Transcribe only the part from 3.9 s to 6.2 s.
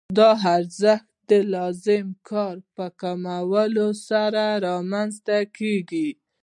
سره رامنځته کېږي